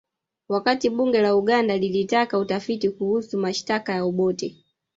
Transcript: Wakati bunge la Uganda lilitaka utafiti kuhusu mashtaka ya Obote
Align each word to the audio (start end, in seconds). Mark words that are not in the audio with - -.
Wakati 0.49 0.89
bunge 0.89 1.21
la 1.21 1.35
Uganda 1.35 1.77
lilitaka 1.77 2.39
utafiti 2.39 2.89
kuhusu 2.89 3.37
mashtaka 3.37 3.93
ya 3.95 4.03
Obote 4.03 4.55